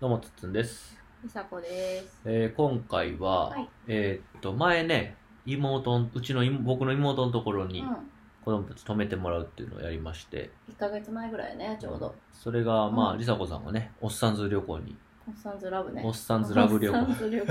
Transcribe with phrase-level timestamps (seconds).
[0.00, 2.20] どうもつっつんです、みさこです。
[2.24, 7.96] えー今回は、はいえーっと前ね妹んうちの妹僕の妹のところにうん。
[8.44, 12.14] 子供たち泊めてもらうっていうのをやりまして、1ヶ月前ぐらいね、ちょうど。
[12.32, 14.96] それがまあ、うんりさこさんがねおっさんず旅行に
[15.28, 16.02] おっさんずラブね。
[16.04, 17.46] おっさんずラブ旅行ず旅行。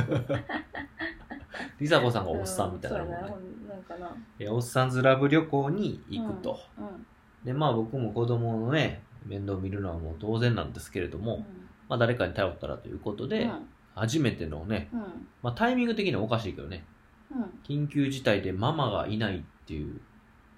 [1.79, 4.15] りさこさんがおっさんみたいなうんもんね、そうやんなんかな。
[4.39, 7.05] えーおっさんずラブ旅行に行くと、うん。
[7.45, 11.45] でまあ僕も子供のね面倒を見るのはもう当然なんですけれども、
[11.89, 13.29] まあ、誰かに頼ったらということうん。
[13.29, 13.67] で、うん。
[13.95, 14.99] 初めてのね、うん。
[15.41, 16.85] まあ、タイミング的にはおかしいけどね
[17.31, 17.43] うん。
[17.63, 19.99] 緊急事態でママがいないっていう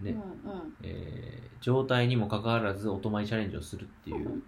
[0.01, 0.11] ね、
[0.45, 0.51] うん。
[0.51, 0.75] うん。
[0.83, 4.41] えー状態にもかかわらずお泊まりチャレンジをするっていう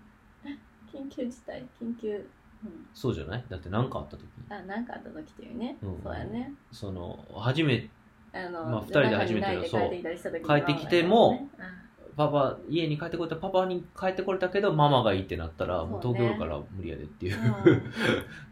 [0.93, 2.09] 緊急事態、緊急。
[2.15, 2.87] うん。
[2.93, 3.43] そうじゃない？
[3.49, 5.77] だって何かあった時にあ、なんかあった時っていうね。
[5.81, 6.53] うんそうやね。
[6.71, 7.89] その初め
[8.33, 11.49] あの、まあ二人で初めての中にいないで帰ってきたりした時に帰ってきてもね
[12.15, 17.37] パパ家に帰ってこれたパパに帰ってこれたけどママがいいってなったらもう東京から無理やでっていう。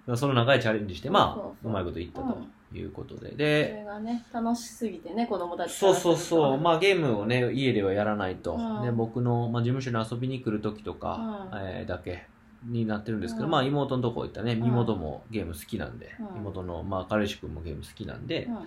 [0.08, 0.18] うん。
[0.18, 2.38] その長いチャレンジしてまあそうまいこといったと
[2.74, 3.32] いうことで。
[3.32, 8.56] そでれがね、楽しすぎてね、子供たちそうそうそう、まあ、あゲームをね、家ではやらないと。
[8.56, 8.84] うん。
[8.84, 11.60] で僕の、まあ、事務所に遊びに来る時とか、うん。
[11.60, 12.28] えーだけ
[12.66, 13.52] になってるんですけど、うん。
[13.52, 14.64] まあ妹のとこ行ったね、ん。
[14.64, 16.42] 妹もゲーム好きなんで、うん。
[16.42, 18.58] 妹の、まあ彼氏君もゲーム好きなんで、うん。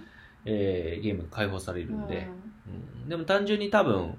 [0.45, 2.29] えーゲーム解放されるんで、
[2.67, 3.03] うん。
[3.03, 3.09] うん。
[3.09, 4.17] でも単純に多分、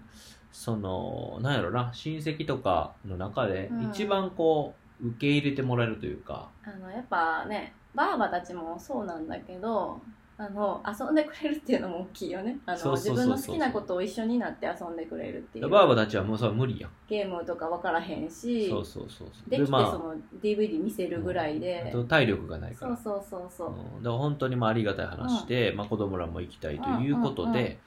[0.53, 3.89] その、なんやろな、親戚とかの中でうん。
[3.89, 9.99] 一番こう、受け入れてもらえるというか、あのやっぱねばあばたちもそうなんだけど
[10.37, 12.57] あの遊んでくれるっていうのも大きいよね。
[12.65, 15.69] あの自分の好きなことを一緒になって遊んでくれるっていう。
[15.69, 16.91] バーバたちはもうそれは無理やん。
[17.07, 19.49] ゲームとか分からへんしそうそうそうそう。
[19.49, 22.97] できてそまあの DVD 見せるぐらいあで、と体力がないから。
[22.97, 27.79] そうそうそうそう、うん、だから本当にまあありがたい話で、まあ、子供らも行きたいということで、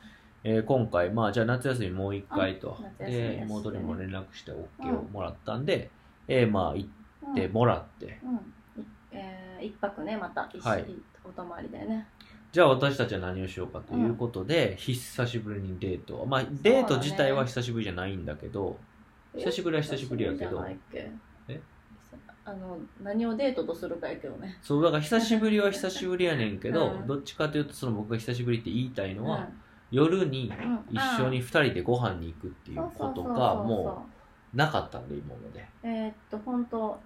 [0.48, 5.91] えー今回、まあ、じゃあ夏休みもう一回と、で妹にも連絡して OK をもらったんで、
[6.28, 8.36] えーまあ行ってもらって、うん、うん。
[8.36, 8.41] い
[9.11, 10.84] えー一泊ねまた一緒はい。
[10.84, 12.06] にお泊まりでね、
[12.53, 18.78] じゃあ私たちは何をしようかということで、久しぶりにデートまあデート自体は久しぶりじゃないんだけど
[19.37, 20.65] 久しぶりは久しぶりやけど。
[20.93, 21.10] え？
[22.44, 24.56] あの何をデートとするかやけどね。
[24.62, 27.06] そうだから久しぶりは久しぶりやねんけど、うん。
[27.09, 29.44] どっちかというとその僕が久しぶりって言いたいのは、うん
[29.91, 30.84] 夜にうん。
[30.91, 34.06] 一緒に2人でご飯に行くっていうことがも
[34.54, 35.60] うなかったんで今まで。
[35.60, 36.98] うえーっと本当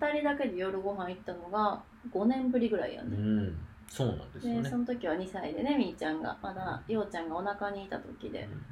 [0.00, 1.82] 2人だけで夜ご飯行ったのが
[2.12, 3.56] 5年ぶりぐらいやうね、ん。
[3.88, 8.42] そうなんですよでねその時は2歳でねみーちゃんがまだようちゃんがお腹にいた時で。
[8.44, 8.62] うん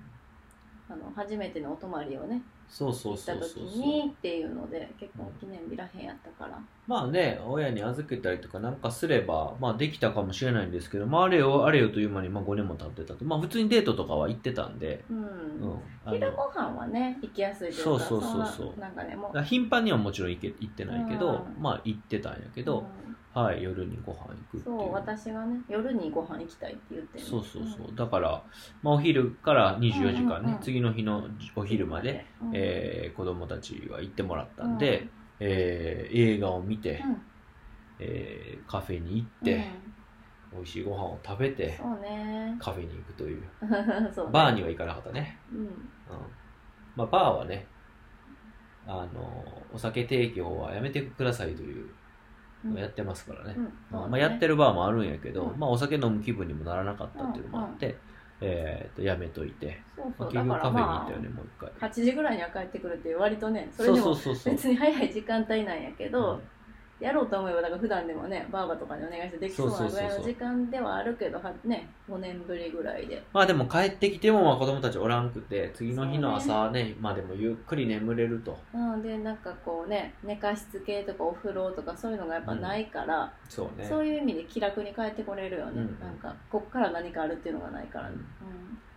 [0.90, 3.48] あの初めてのお泊まりをねそうそう行った時そう。
[3.48, 6.58] そうそうにっていうので結構記念日らへんやったから。
[6.86, 13.24] まあね親に預けたりとかなんかすればまあできたかもしれないんですけどまああれよあれよという間にまあ5年も経ってたと。
[13.24, 15.24] まあ普通にデートとかは行ってたんで、うん、うん、
[16.04, 18.76] あの昼ご飯はね行きやすいというかそうそうそうそう。
[18.76, 19.26] んななんかねもう。
[19.26, 21.62] だから頻繁にはもちろん行け行ってないけど、うん。
[21.62, 22.86] まあ行ってたんやけど、
[23.42, 23.62] はい。
[23.62, 24.62] 夜にご飯行くっていう。
[24.64, 27.28] そう私がね夜にご飯行きたいって言ってんの。
[27.28, 27.94] そうそうそう。
[27.96, 28.44] だから、
[28.82, 32.50] まあ、お昼から24時間ね、うんうんうん次の日のお昼まで、うん。
[32.54, 35.08] えー子供たちは行ってもらったんで、
[35.40, 37.16] えー映画を見て、うん。
[37.98, 39.44] えーカフェに行っうん。
[39.44, 39.64] て、
[40.52, 42.56] 美味しいご飯を食べてそうね。
[42.60, 43.42] カフェに行くという。
[43.62, 44.32] ね。
[44.32, 45.66] バーには行かなかったね、うん。
[45.66, 45.72] うん。
[46.96, 47.66] まあ、バーはね
[48.86, 51.97] あのお酒提供はやめてくださいという
[52.74, 54.10] やってますからね、うん。
[54.10, 55.58] まあやってるバーもあるんやけど、うん。
[55.58, 57.96] まあ、お酒飲む気分にもならなかったっていうのもあって、
[58.40, 60.34] えーとやめといて、そうまあ、そう。
[60.34, 61.70] だ結局カフェに行ったよね、もう一回。
[61.80, 66.40] あ8時ぐらいには帰ってくるって割とねそれでも別に早い時間帯なんやけど、うん
[67.00, 73.22] やろうと思えばだから普段でもねバーバとかにお願いしてできそうなぐらいの時間ではあるけどはね5年ぶりぐらいで。
[73.32, 76.96] まあでも帰ってきてもまあ子供たちおらんくて次の日の朝ね。
[77.00, 78.58] まあでもゆっくり眠れると。
[78.74, 83.86] うんでなんかこうね寝かしつけとかお風呂とかそういうのがやっぱないから、そうね。
[83.88, 88.10] そういう意味で気楽に帰ってこれるよね、うんなんかこっから何かあるっていうのがないから。
[88.10, 88.16] ね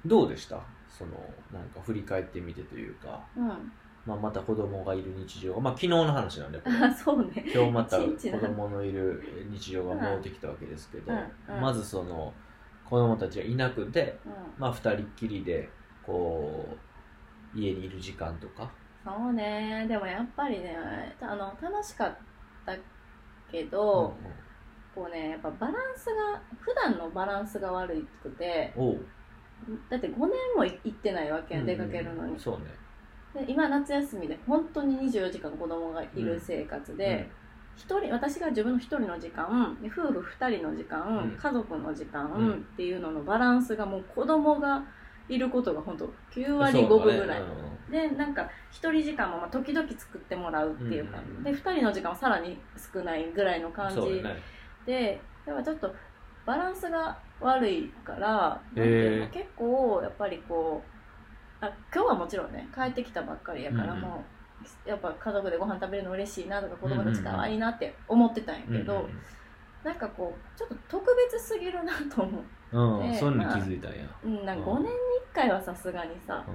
[0.05, 0.59] どうでした？
[0.89, 1.11] その
[1.53, 3.71] なんか振り返ってみてというか、うん、うん
[4.05, 5.61] まあ、また子供がいる日常が。
[5.61, 6.59] まあ昨日の話なんで
[7.03, 7.45] そうね。
[7.53, 8.07] 今日また子
[8.39, 11.61] 供のいる日常が戻ってきたわけですけど、うんうん。
[11.61, 12.33] まずその
[12.89, 14.31] 子供たちがいなくて、うん。
[14.57, 15.69] まあ、二人っきりで
[16.03, 16.67] こ
[17.55, 18.71] う家にいる時間とか、
[19.05, 19.85] そうね。
[19.87, 20.75] でもやっぱりね
[21.21, 22.17] あの楽しかっ
[22.65, 22.75] た
[23.51, 24.15] けうんど、
[24.95, 28.73] こうねやっぱバランスが普段のバランスが悪くて
[29.89, 30.19] だって5年
[30.55, 32.65] も行ってないわけやん出かけるのに、そうね。
[32.65, 32.71] で
[33.47, 37.29] 今夏休みで本当に24時間子供がいる生活で、
[37.75, 41.37] 一人私が自分の一人の時間で夫婦二人の時間、うん。
[41.37, 42.51] 家族の時間、うん。
[42.53, 44.83] っていうののバランスがもう子供が
[45.29, 47.41] いることが本当9割5分ぐらい、
[47.89, 51.37] でなんか1人時間もまあ時々作ってもらうっていう感じ、うん。
[51.37, 52.59] うんで2人の時間はさらに
[52.93, 54.21] 少ないぐらいの感じ。
[54.85, 55.95] でやっぱちょっと
[56.45, 59.33] バランスが悪いからへー。
[59.33, 60.90] 結構やっぱりこう
[61.61, 64.01] あ今日はもちろんね帰ってきたばっかりやから、うんうん。
[64.01, 64.25] も
[64.85, 69.07] うやっぱ家族でご飯食べるの嬉しいなとか子供たち可愛いなって思ってたんやけど、
[69.83, 74.77] なんかこうちょっと特別すぎるなと思う、うん、うんでそういうのに気づいたんや、うん、なんかうん。
[74.77, 74.89] 5年に
[75.31, 76.45] 1回はさすがにさ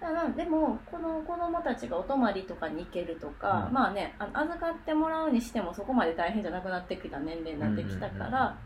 [0.00, 3.74] だからでもこの子供たちがお泊まりとかに行けるとか、うん。
[3.74, 8.58] まあねあの預かってもらうにしてもそこまで大変じゃなくなってきた年齢になってきたから、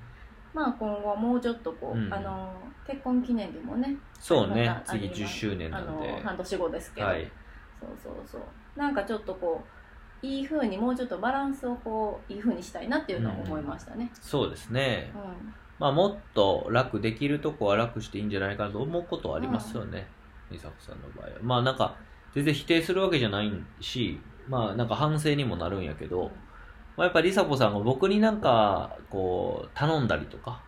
[0.54, 2.12] まあ今後はもうちょっとこう、うん。
[2.12, 2.52] あの
[2.86, 4.66] 結婚記念日もねそうね。
[4.66, 5.22] また次あります。
[5.22, 6.20] 10周年なんで。
[6.22, 7.30] 半年後ですけど、はい。
[7.80, 8.42] そうそうそう。
[8.76, 9.62] なんかちょっとこ
[10.22, 14.10] ういい風にもうちょっとバランスをこういい風にしたいなっていうのは思いましたね。
[14.20, 15.12] そうですね。
[15.14, 15.54] うん。
[15.78, 20.06] まあもっと楽できるとこは楽していいんじゃないかなと思うことはありますよね。
[20.50, 21.32] 美佐子さんの場合は。
[21.42, 21.96] まあなんか
[22.34, 26.30] 全然否定するわけじゃないしまあなんか反省にもなるんやけど、
[26.96, 30.62] まあ、やっぱり梨紗子さんが僕になんかこう頼んだりとか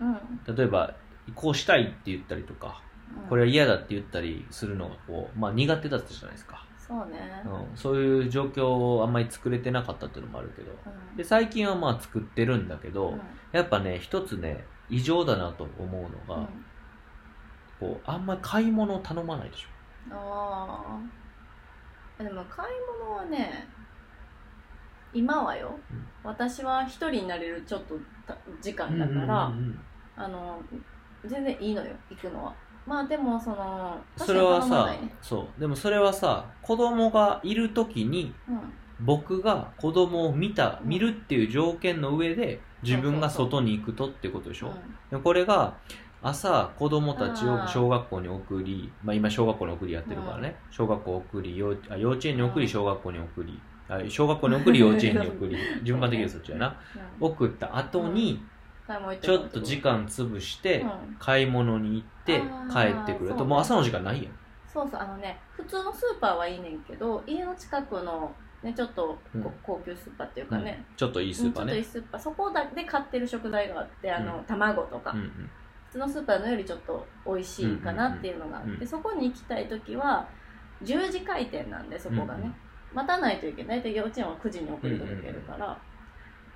[0.00, 0.54] うん。
[0.54, 0.94] 例えば
[1.34, 2.82] こうしたいって言ったりとか
[3.22, 3.28] うん。
[3.28, 10.70] これは嫌だって言ったりするのがこう、まあ、苦手だったじゃないですか、そうね、うん、そういう状況をあんまり作れてなかったっていうのもあるけど。
[10.70, 11.16] うん。
[11.16, 13.20] で最近はまあ作ってるんだけど、うん。
[13.52, 16.48] やっぱね一つね異常だなと思うのが、うん。
[17.80, 19.68] こうあんまり買い物を頼まないでしょ。
[20.10, 20.98] あ
[22.18, 22.68] あでも買い
[23.04, 23.68] 物はね
[25.14, 26.06] 今はよ、うん。
[26.22, 27.94] 私は一人になれるちょっと
[28.26, 29.80] た時間だから、うんうんうん
[30.20, 30.60] あの
[31.24, 32.54] 全然いいのよ行くのは。
[32.86, 35.12] まあでもそのそれはさ、ね。
[35.22, 35.60] そう。
[35.60, 38.60] でもそれはさ子供がいる時にうん。
[39.00, 40.88] 僕が子供を見たうん。
[40.88, 44.72] 見るっていう条件の上で自分が外に行くとってことでしょ、
[45.12, 45.76] うこれが
[46.22, 52.70] 朝子供たちを小学校に送り、まあ、今小学校に送りやってるからね、小学校送り幼あ幼稚園に送りうん。
[52.70, 53.60] 小学校に送り。
[53.60, 53.67] あ
[54.08, 56.76] 小学校に送り幼稚園に送り順番的にはそっちやな。
[57.20, 57.26] うん。
[57.26, 58.42] 送った後に
[59.20, 61.16] ちょっと時間潰してうん。
[61.18, 63.34] 買い物に行ってあ帰ーってくる。
[63.34, 64.32] ともう朝の時間ないやん。
[64.72, 68.30] そうそうあのね普通のスーパーはいいねんけど家の近くの
[68.62, 69.42] ねちょっとこうん。
[69.62, 71.72] 高級スーパーっていうかね、ちょっといいスーパーね。
[71.74, 72.20] うんちょっといいスーパー。
[72.20, 75.50] そこだで買ってる食材があってあの、卵とか、うんうん。
[75.86, 80.28] 普通のスーパーのよりちょっと美味しいかなっていうのがあって、そこに行きたい時は
[80.84, 82.52] 10時開店なんでそこがね、
[82.94, 83.78] 待たないといけない。
[83.78, 85.76] 大体幼稚園は9時に送り届けるから、だ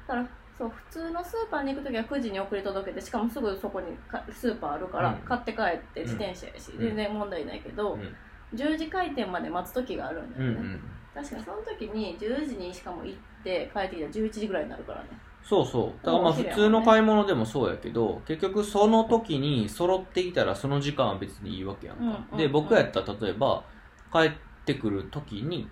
[0.07, 0.27] から
[0.59, 5.17] そう普通のスーパーに行く時は9時に送り届けてしかもすぐそこにかスーパーあるから、うん。
[5.19, 6.79] 買って帰って自転車やし、ん。
[6.79, 8.17] 全然問題ないけど、うん。
[8.55, 10.79] 10時開店まで待つ時があるんだよね、
[11.15, 15.09] 確かにその時に10時にしかも行って帰ってきたら11時ぐらいになるからね。
[15.43, 16.05] そうそう。
[16.05, 23.65] だからまあ普通の買い物でもそうやけど結局その時に揃ってきたらその時間は別にいいわけやんか、で僕やったら例えば
[24.13, 24.33] 帰っ
[24.67, 25.69] てくる時に、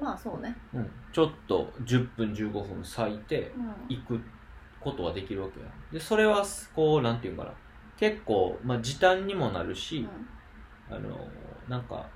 [0.00, 0.56] まあそうね。
[0.74, 0.90] うん。
[1.12, 3.96] ちょっと10分15分割いてうん。
[3.96, 4.20] 行く
[4.80, 5.66] ことはできるわけや。
[5.66, 7.52] んでそれはこうなんていうんかな。
[7.96, 10.06] 結構、まあ、時短にもなるし、
[10.88, 11.18] あの
[11.68, 12.06] なんか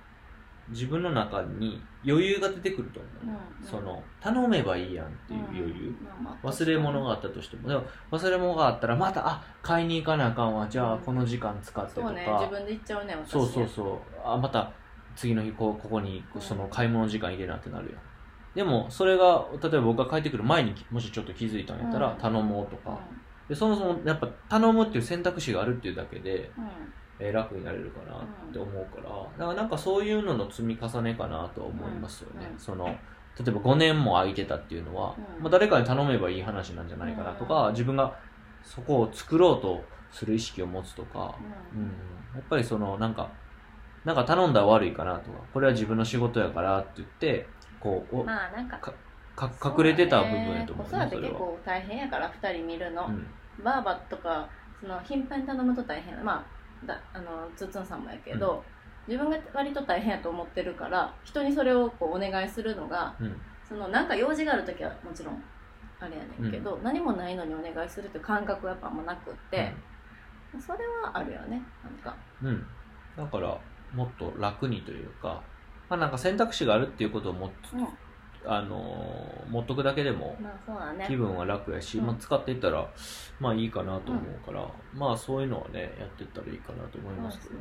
[0.68, 3.68] 自分の中に余裕が出てくると思う、うんうん。
[3.68, 6.48] その頼めばいいやんっていう余裕、うん。
[6.48, 7.68] 忘れ物があったとしても。
[7.68, 7.82] でも
[8.12, 10.68] 忘れ物があったらまたあ買いに行かなあかんわ。
[10.68, 12.26] じゃあうんこの時間使ってとか、そうね。
[12.26, 13.98] 自分で行っちゃうね私そうそうそう。
[14.24, 14.72] あまた
[15.16, 17.98] 次の日こうここにうんその買い物時間入れなってなるよ
[18.54, 22.18] でもそれが例えば僕が帰ってくる前にもしちょっと気づいたんやったらうん。
[22.18, 23.00] 頼もうとうか、
[23.48, 26.50] でそもそもやっぱ頼むっていう選択肢があるっていうだけで、
[27.18, 32.58] えー楽になれるかなって思うから、だからなんかそういうのの積み重ねかなとは思いますよね、うん。
[32.58, 32.94] その例
[33.48, 35.42] えば5年も空いてたっていうのは、うん。
[35.42, 37.72] まあ、誰かに頼めばいい話なんじゃないかなとか、うん。
[37.72, 38.14] 自分が
[38.62, 41.36] そこを作ろうとする意識を持つとか、
[41.72, 41.88] ううんん、
[42.34, 43.30] やっぱりそのなんか
[44.04, 47.46] なんか頼んだら悪いかなとかこれは自分の仕事やからって言って
[47.80, 48.92] こうおまあなんかか
[49.48, 51.34] か隠れてた部分やと思うね子育て結。
[51.34, 53.26] 構大変やから2人見るの、うん。
[53.64, 54.48] バーバとか
[54.80, 56.24] その頻繁に頼むと大変。
[56.24, 56.44] ま
[56.82, 58.64] あだあのつっつんさんもやけど、
[59.06, 63.40] 自分が割と大変やと思ってるから人にそれをこうお願いするのがうん。
[63.68, 65.42] そのなんか用事がある時はもちろん
[65.98, 69.72] あれやねんけど、何もないのにお願いするって感覚はやっぱあんまなくって、
[70.60, 72.14] それはあるよねなんか。
[72.42, 72.66] うん、
[73.16, 73.56] だから
[73.94, 75.42] もっと楽にというか、
[75.88, 77.88] まあ、なんか選択肢があるっていうことをもうん。
[78.44, 80.36] あのー持っとくだけでも
[81.06, 82.06] 気分は楽やし、うん。
[82.06, 82.90] まあ、使っていったら
[83.38, 87.54] まあいいかなと思うから、まあそういうのはねやっていったらいいかなと思いますけど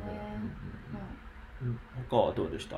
[1.60, 1.80] そうんうんうん。
[2.10, 2.76] 他はどうでした？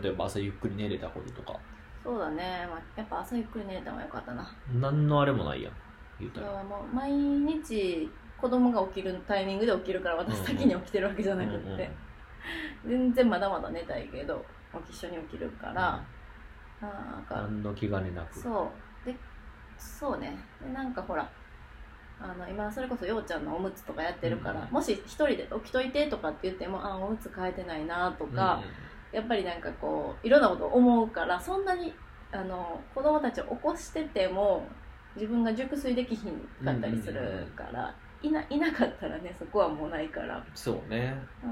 [0.00, 1.58] 例えば朝ゆっくり寝れたこととか。
[2.04, 4.48] そうだね、まあ、やっぱ朝ゆっくり寝れた方がよかったな。
[4.74, 5.72] 何のあれもないやん
[6.20, 6.62] 言うたら。
[6.62, 8.08] もう毎日
[8.40, 11.88] 子供が起きるタイミングで起きるから私先に起きてるわけじゃなくって、うんうん
[12.86, 14.44] 全然まだまだ寝たいけど
[14.88, 16.02] 一緒に起きるから、
[16.80, 18.38] あーなんか何の気兼ねなく。
[18.38, 18.70] そ
[19.04, 19.06] う。
[19.06, 19.16] で
[19.78, 20.36] そうね。
[20.60, 21.28] でなんかほら
[22.20, 24.70] あの今それこそようちゃんのおむつとかやってるから、うん。
[24.70, 28.62] もし一人で起きといてとかって言ってもあおむつ変えてないなとか、
[29.12, 31.94] やっぱりなんかこういろんなこと思うからそんなに
[32.32, 34.66] あの子供たちを起こしてても
[35.14, 40.44] 自分が熟睡できひんかったりするから、いないなかったらねそこはもうないから。
[40.54, 41.14] そうね。
[41.42, 41.50] うん。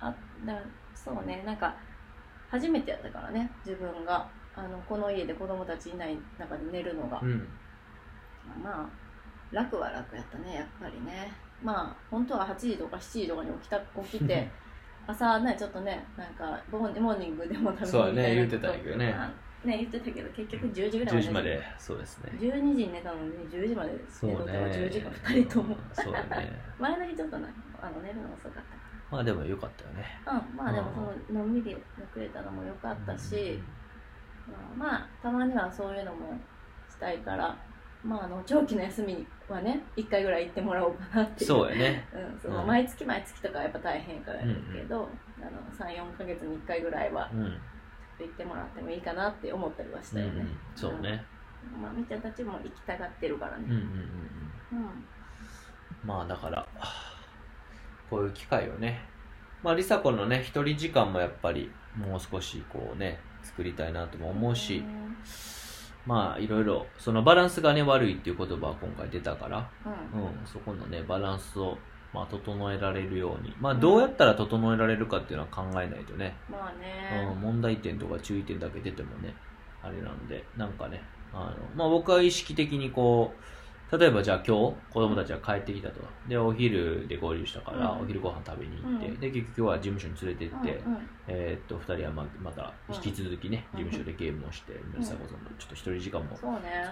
[0.00, 0.62] あだ
[0.94, 1.42] そうね。
[1.46, 1.74] なんか
[2.50, 4.28] 初めてやったからね自分が。
[4.56, 7.48] あのこの家で子供たちいない中で寝るのが、うん。
[8.62, 8.88] まあ
[9.50, 11.32] 楽は楽やったねやっぱりね。
[11.62, 14.48] まあ本当は8時とか7時とかに起きた起きて
[15.06, 19.12] 朝ねちょっとねなんかモーニングでも食べそうやね言ってたんやけどね。
[19.12, 19.30] あ
[19.66, 22.32] ね言ってたけど結局10時ぐらい10時までそうですね。
[22.38, 24.52] 12時に寝たのに10時までそうね。
[24.52, 25.76] 10時間2人とも。
[25.92, 26.52] そうだね。
[26.78, 27.48] 前の日ちょっとな
[27.80, 28.62] あの寝るの遅かっ
[29.10, 30.04] まあでもよかったよね。
[30.24, 33.60] たうんまあでもそののんびり寝くれたのも良かったし、
[34.76, 36.38] まあたまにはそういうのも
[36.88, 37.56] したいから
[38.02, 41.48] まああの長期の休みはね1回ぐらい行ってもらおうかなっていう。
[41.48, 42.08] そうやね。
[42.12, 42.66] うん、そのうん。
[42.66, 47.30] 毎月毎月とかはやっぱ大変からやるけど、あの34か月に1回ぐらいは
[48.20, 50.56] うん行ってもらってもいいかなって思ったりはしたよね、うんうん。
[50.76, 51.24] そうね。
[51.80, 53.64] まあみーちゃんたちも行きたがってるからね。
[53.66, 53.82] うんうんうん
[54.72, 54.78] うん。
[54.78, 55.04] うん。
[56.04, 56.66] まあだから
[58.10, 59.00] こういう機会をね。
[59.62, 64.84] まあ梨紗子のね一人時間もやっぱりもう少しこうね作りたいなとも思うし、
[66.06, 70.22] まあいろいろそのバランスがね悪いっていう言葉は今回出たから、うん。
[70.22, 71.78] うん、そこのねバランスを
[72.14, 73.52] まあ整えられるように。
[73.60, 79.34] まあどうやったら整えられるかっていうのは考えないとね、まあうん、ね、問題点とか注意点だけ出てもね
[79.82, 81.02] あれなんでなんかね
[81.32, 86.00] あの、まあ、僕は意識的にこう例えばじゃあ今日子供たちが帰ってきたと。
[86.28, 88.00] でお昼で合流したから、うん。
[88.00, 89.20] お昼ご飯食べに行って、うん。
[89.20, 91.08] で結局今日は事務所に連れて行って、うんうん。
[91.28, 93.84] えーっと2人はままた引き続きね、うん。
[93.84, 96.48] 事務所でゲームをして森迫さんのちょっと一人時間も作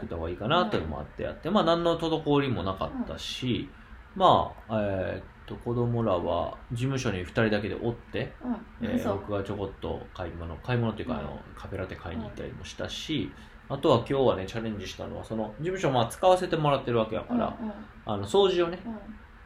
[0.06, 3.68] った方がいいかなというのもあってやって、まあ何の滞りもなかったし、
[4.14, 8.32] まあえーっと子供らは事務所に2人だけでおって、
[8.80, 11.20] うん、えー僕がちょこっと買い物買い物っていうか、うん。
[11.20, 13.30] あのカフェラテ買いに行ったりもしたし、
[13.68, 17.72] あとは今日はねチャレンジしたのはその事務所まあ使わせてもらってるわけやから、うんうん
[18.04, 18.92] あの掃除をね、うん。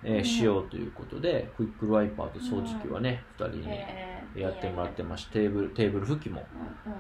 [0.05, 6.45] えーうんしようということでクイックルワイパーと掃除機はね、2人にえーやってもらってまして、テーブルテーブル拭きも、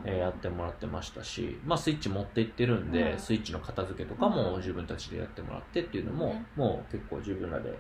[0.05, 3.19] えーやってもらってましたし、まあ、スイッチ持って行ってるんで、うん。
[3.19, 6.47] スイッチの片付けとかも自分たちでやってもらってっていうのも、ね。
[6.57, 7.76] もう結構自分らで、うん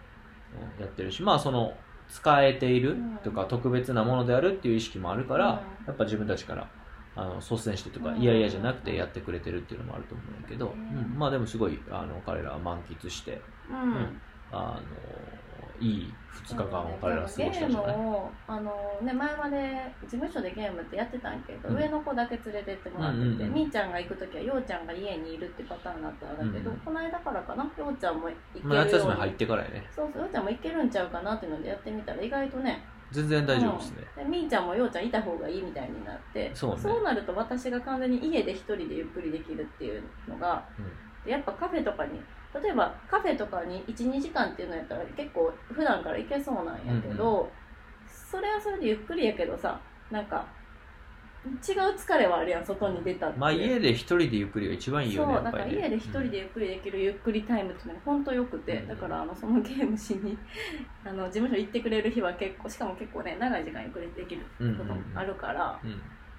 [0.80, 1.74] やってるしまあその
[2.08, 3.18] 使えているうん。
[3.24, 5.86] とか特別なものであるっていう意識もあるから、うん。
[5.86, 6.68] やっぱ自分たちから
[7.16, 8.20] あの率先してとかうん。
[8.20, 11.18] 嫌々じゃなくてやってくれてるっていうのもあると思うんだけど、うんうん。
[11.18, 13.76] まあでもすごいあの彼らは満喫してうん。
[13.76, 14.20] うん
[14.52, 14.86] あの
[15.80, 16.14] いい
[16.46, 18.72] 2日間を彼らは過ごしたんじゃゲーない、ムをあの、
[19.02, 23.54] ね、前まで事務所でゲームってやってたんやけど、うん上の子だけ連れてってもらってて、うんうんうん。
[23.54, 34.30] みーちゃんが行く時はようちゃんが家にいるってパターンだったんだけど、うんうんこの間からかなようちゃんも行けるようまあ、に、夏休み入ってからやねそうそうようちゃんも行けるんちゃうかなっていうのでやってみたら意外とね全然大丈夫ですね、うん。
[34.30, 37.02] でみーちゃんもようちゃんいた方がいいみたいになってそうね。
[37.02, 40.64] なると私が完全に家で一人でゆっくりできるっていうのが
[41.26, 42.20] やっぱカフェとかに
[42.62, 47.48] 例えばカフェとかに12時間っていうのやったら結構普段から行けそうなんやけど、うん
[48.30, 50.44] それはそれでゆっくりやけどさなんか
[51.46, 53.38] 違う疲れはあるやん外に出たって。
[53.38, 60.36] まあ家で一人でゆっくりが一番いいよねそうだから家で一人でゆっくりできるゆっくりタイムっていうのが本当よくて、うんだからあのそのゲームしに
[61.06, 65.80] あの事務所行ってくれる日は結構しかも結構ね長い時間ゆっくりできることもあるから、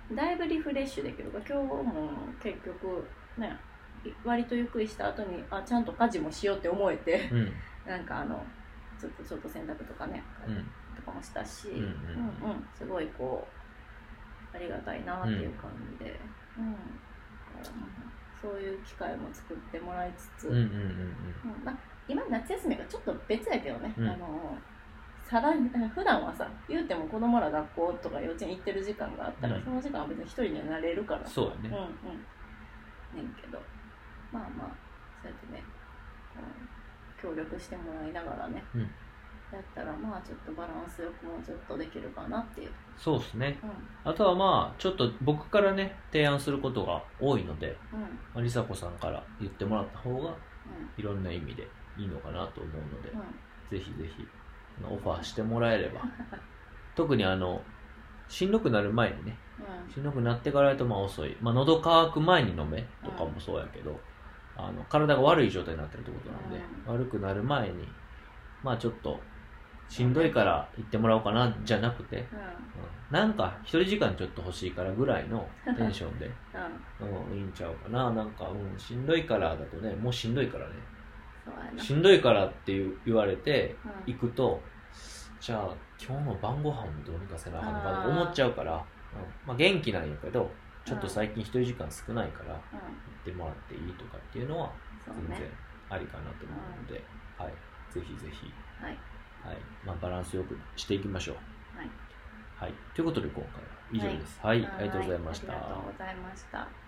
[0.09, 0.15] うん。
[0.15, 2.09] だいぶリフレッシュできるから今日も
[2.43, 3.07] 結局
[3.37, 3.57] ね
[4.23, 7.51] 割とゆっくりした後にあちゃんと家事もしようって思えてうん。
[7.85, 8.43] なんかあの
[8.99, 10.55] ちょっとちょっと洗濯とかね、うん。
[10.95, 13.47] とかもしたし、うんうんすごいこ
[14.53, 16.19] うありがたいなっていう感じで、
[16.57, 16.75] うん。
[18.41, 20.67] そういう機会も作ってもらいつつ、うんうんうん。
[20.69, 21.63] うん。
[21.63, 21.77] まあ、
[22.07, 24.07] 今夏休みがちょっと別やけどね、うん。
[24.07, 24.57] あの
[25.29, 29.63] さらに 普段はさ言うても子供ら学校とか幼稚園行ってる時間があったら、うん。
[29.63, 31.25] その時間は別に一人にはなれるから。
[31.25, 31.69] そうやね。
[31.69, 33.23] うんうん。
[33.23, 33.61] ねんけど
[34.31, 34.71] まあまあ
[35.21, 35.63] そうやってね、
[36.35, 38.81] うん、協力してもらいながらね、うん。
[38.81, 38.87] や
[39.59, 43.59] ったらまあちょっとバランスよくもうちょっとできるかなっていう、そうですね。
[43.63, 44.11] うん。
[44.11, 48.01] あとはまあちょっと僕からね提案することが多いのでうん。
[48.01, 50.35] まあ梨紗子さんから言ってもらった方がう
[50.97, 51.67] いろんな意味で
[51.97, 53.25] いいのかなと思うので、んうん。
[53.69, 54.27] ぜひぜひ
[54.83, 56.01] オファーしてもらえれば。
[56.95, 57.61] 特にあの
[58.27, 59.37] しんどくなる前にね
[59.93, 63.99] しんどくなってからやとまあ遅い、まあ、喉乾く前に飲めとかもそうやけど、
[64.57, 67.87] あの体が悪い状態になってるってことなんで、悪くなる前に
[68.63, 69.19] まあちょっと
[69.89, 72.27] しんどいから行ってもらおうかなじゃなくて、ううん。
[73.11, 75.47] なんか一人時間ちょっと欲しいからぐらいの
[75.77, 76.29] テンションで、ん
[76.99, 77.31] うん。
[77.31, 78.11] うん、いいんちゃうかな。
[78.11, 80.73] なんか、うん、しんどいからだとねもうしんどいからね。
[81.77, 83.75] しんどいからって言われて
[84.07, 84.13] うん。
[84.13, 84.61] 行くと
[85.39, 88.79] じゃあ今日の晩ご飯もどうにかせなあかんのかなと思っちゃうから、うん。
[89.45, 90.51] まあ、元気なんやけど
[90.87, 92.79] ちょっと最近一人時間少ないから行うん。
[92.79, 94.71] ってもらっていいとかっていうのは
[95.05, 95.51] 全然ね
[95.89, 97.03] ありかなと思うので、
[97.37, 97.53] はい、
[97.93, 98.97] ぜひぜひ、はい。
[99.43, 99.57] はい。
[99.85, 101.35] まあ、バランスよくしていきましょう。
[101.77, 101.89] はい。
[102.55, 104.39] はい、ということで今回は以上です。
[104.41, 105.51] はい、ありがとうございました。
[105.51, 106.86] ありがとうございました